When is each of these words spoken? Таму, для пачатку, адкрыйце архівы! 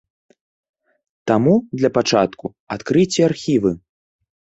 Таму, 1.31 1.53
для 1.81 1.89
пачатку, 1.97 2.45
адкрыйце 2.77 3.19
архівы! 3.29 3.71